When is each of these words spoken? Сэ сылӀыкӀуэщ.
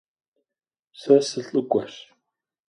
Сэ 0.99 1.15
сылӀыкӀуэщ. 1.27 1.93